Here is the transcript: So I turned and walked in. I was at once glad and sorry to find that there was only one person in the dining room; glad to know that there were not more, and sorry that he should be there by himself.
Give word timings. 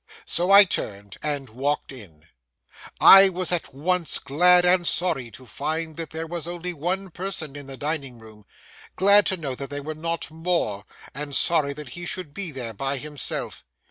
So 0.25 0.49
I 0.49 0.63
turned 0.63 1.17
and 1.21 1.47
walked 1.49 1.91
in. 1.91 2.25
I 2.99 3.29
was 3.29 3.51
at 3.51 3.71
once 3.71 4.17
glad 4.17 4.65
and 4.65 4.87
sorry 4.87 5.29
to 5.29 5.45
find 5.45 5.95
that 5.97 6.09
there 6.09 6.25
was 6.25 6.47
only 6.47 6.73
one 6.73 7.11
person 7.11 7.55
in 7.55 7.67
the 7.67 7.77
dining 7.77 8.17
room; 8.17 8.45
glad 8.95 9.27
to 9.27 9.37
know 9.37 9.53
that 9.53 9.69
there 9.69 9.83
were 9.83 9.93
not 9.93 10.31
more, 10.31 10.85
and 11.13 11.35
sorry 11.35 11.73
that 11.73 11.89
he 11.89 12.07
should 12.07 12.33
be 12.33 12.51
there 12.51 12.73
by 12.73 12.97
himself. 12.97 13.63